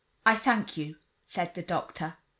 "I 0.25 0.35
thank 0.35 0.77
you," 0.77 0.97
said 1.27 1.53
the 1.53 1.61
doctor. 1.61 2.17